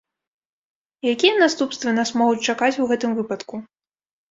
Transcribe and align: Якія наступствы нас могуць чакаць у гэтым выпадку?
Якія 1.13 1.33
наступствы 1.43 1.95
нас 1.99 2.13
могуць 2.23 2.45
чакаць 2.51 2.73
у 2.81 2.91
гэтым 2.95 3.11
выпадку? 3.21 3.65